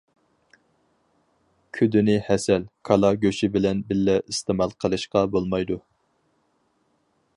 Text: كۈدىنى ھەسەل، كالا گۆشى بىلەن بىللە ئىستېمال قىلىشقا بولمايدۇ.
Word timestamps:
كۈدىنى 1.79 2.15
ھەسەل، 2.29 2.65
كالا 2.89 3.11
گۆشى 3.25 3.51
بىلەن 3.57 3.83
بىللە 3.91 4.17
ئىستېمال 4.23 4.75
قىلىشقا 4.85 5.23
بولمايدۇ. 5.37 5.79